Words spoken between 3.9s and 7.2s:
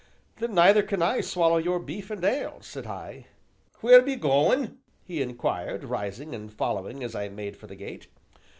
be goin'?" he inquired, rising, and following as